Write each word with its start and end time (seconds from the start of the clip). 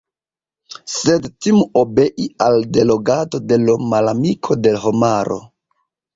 Sed 0.93 1.27
timu 1.45 1.67
obei 1.81 2.25
al 2.47 2.57
delogado 2.79 3.43
de 3.53 3.61
l' 3.67 3.77
malamiko 3.93 4.61
de 4.65 4.75
homaro. 4.89 5.41